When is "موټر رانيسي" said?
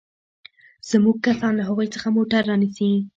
2.17-2.91